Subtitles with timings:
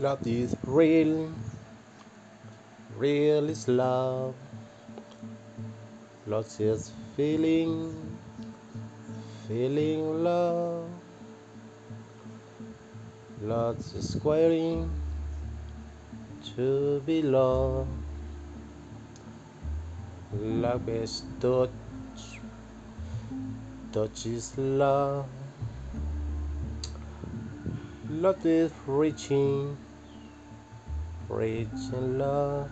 [0.00, 1.32] Love is real,
[2.96, 4.32] real is love.
[6.24, 7.92] Love is feeling,
[9.48, 10.88] feeling love.
[13.40, 14.88] Love is squaring
[16.54, 17.88] to be loved.
[20.32, 21.70] Love is touch,
[23.90, 25.26] touch is love.
[28.08, 29.76] Love is reaching,
[31.28, 32.70] reaching love.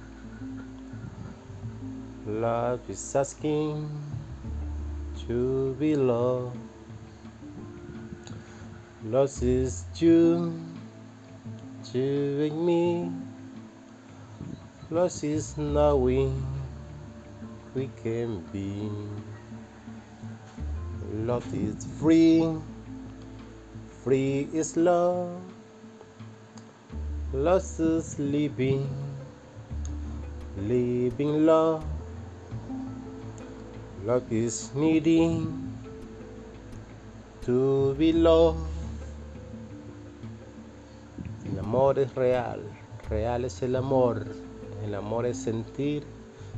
[2.27, 3.89] Love is asking
[5.27, 6.59] to be loved.
[9.05, 10.53] Love is you,
[11.95, 13.13] and me.
[14.91, 16.45] Love is knowing
[17.75, 18.91] we can be.
[21.13, 22.57] Love is free,
[24.03, 25.56] free is love.
[27.33, 28.89] Love is living,
[30.57, 31.83] living love.
[34.05, 35.77] Love is needing
[37.43, 38.61] to be loved.
[41.51, 42.61] El amor es real,
[43.11, 44.25] real es el amor.
[44.85, 46.05] El amor es sentir,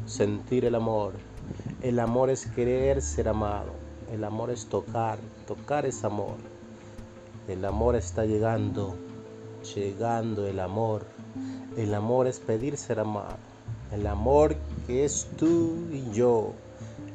[0.05, 1.15] sentir el amor.
[1.81, 3.73] El amor es querer ser amado.
[4.12, 6.37] El amor es tocar, tocar es amor.
[7.48, 8.95] El amor está llegando,
[9.62, 11.06] llegando el amor.
[11.77, 13.37] El amor es pedir ser amado.
[13.92, 14.56] El amor
[14.87, 16.53] que es tú y yo.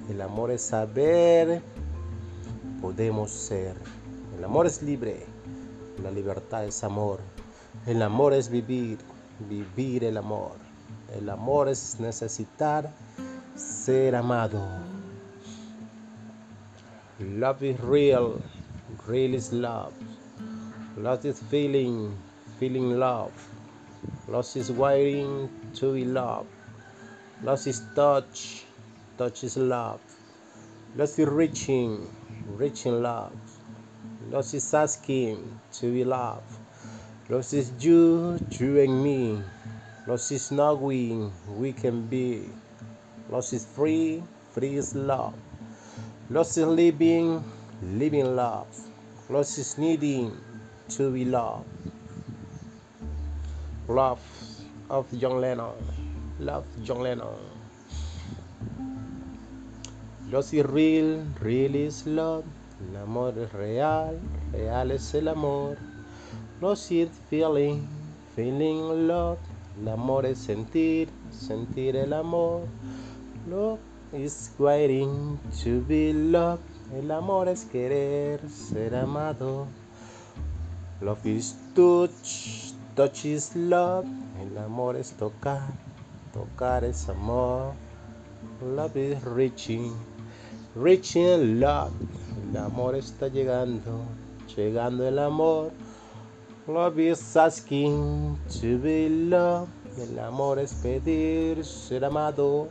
[0.09, 1.61] El amor es saber,
[2.81, 3.75] podemos ser.
[4.37, 5.25] El amor es libre.
[6.01, 7.19] La libertad es amor.
[7.85, 8.97] El amor es vivir,
[9.49, 10.53] vivir el amor.
[11.15, 12.91] El amor es necesitar
[13.55, 14.61] ser amado.
[17.19, 18.41] Love is real,
[19.07, 19.93] real is love.
[20.97, 22.11] Love is feeling,
[22.63, 23.35] feeling love.
[24.29, 26.47] Love is waiting to be loved.
[27.43, 28.63] Love is touch,
[29.17, 29.99] touch is love.
[30.95, 32.07] Love is reaching,
[32.47, 33.35] reaching love.
[34.31, 35.43] Love is asking
[35.73, 36.55] to be loved.
[37.27, 39.43] Love is you, you and me.
[40.07, 42.47] Love is knowing we can be.
[43.29, 45.35] Love is free, free is love.
[46.29, 47.43] Love is living,
[47.81, 48.71] living love.
[49.27, 50.31] Love is needing
[50.87, 51.67] to be loved.
[53.87, 54.19] Love
[54.89, 55.75] of John Lennon.
[56.39, 57.35] Love John Lennon.
[60.31, 62.45] Love is real, real is love.
[62.79, 64.19] El amor es real,
[64.53, 65.77] real es el amor.
[66.61, 67.87] Love is feeling,
[68.35, 69.37] feeling love.
[69.81, 72.67] El amor es sentir, sentir el amor.
[73.49, 73.79] Love
[74.13, 76.63] is waiting to be loved.
[76.95, 79.67] El amor es querer ser amado.
[81.01, 84.05] Love is touch, touch is love.
[84.41, 85.61] El amor es tocar,
[86.33, 87.73] tocar es amor.
[88.61, 89.93] Love is reaching,
[90.75, 91.91] reaching love.
[92.49, 94.05] El amor está llegando,
[94.55, 95.71] llegando el amor.
[96.67, 99.69] Love is asking to be loved.
[99.97, 102.69] El amor es pedir ser amado.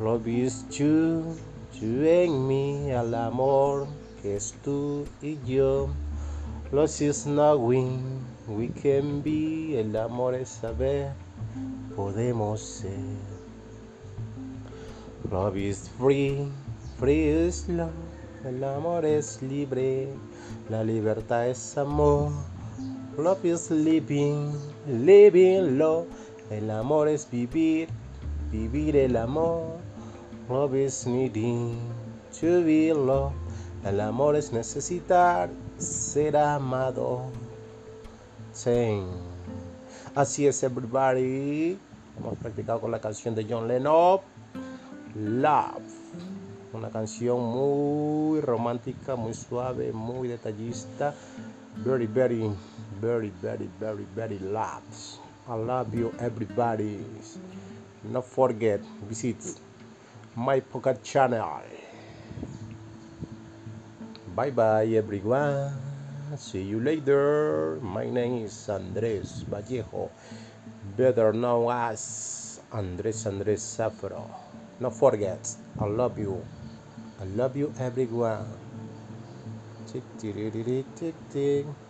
[0.00, 1.36] Love is you,
[1.80, 2.90] you and me.
[2.90, 3.86] El amor
[4.22, 5.88] que es tú y yo.
[6.72, 9.78] Love is knowing we can be.
[9.78, 11.12] El amor es saber,
[11.94, 12.98] podemos ser.
[15.30, 16.50] Love is free,
[16.98, 17.92] free is love.
[18.44, 20.08] El amor es libre,
[20.68, 22.32] la libertad es amor.
[23.16, 24.52] Love is living,
[24.88, 26.08] living love.
[26.50, 27.88] El amor es vivir,
[28.50, 29.78] vivir el amor.
[30.50, 31.78] Love is needing
[32.40, 33.36] to be loved.
[33.84, 37.24] El amor es necesitar ser amado.
[38.52, 39.06] Sing.
[40.14, 41.78] Así es, everybody.
[42.18, 44.20] Hemos practicado con la canción de John Lennon.
[45.14, 45.82] Love.
[46.72, 51.14] Una canción muy romántica, muy suave, muy detallista.
[51.84, 52.50] Very, very,
[53.00, 55.20] very, very, very, very loves.
[55.48, 57.04] I love you, everybody.
[58.02, 59.36] Not forget, visit
[60.34, 61.62] my pocket channel.
[64.36, 65.72] Bye bye, everyone.
[66.36, 67.80] See you later.
[67.80, 70.12] My name is Andres Vallejo,
[70.92, 74.28] better known as Andres Andres Zafro.
[74.76, 75.40] Not forget,
[75.80, 76.44] I love you.
[77.16, 78.44] I love you, everyone.
[79.88, 80.52] Tick, tick,
[81.00, 81.85] tick, tick.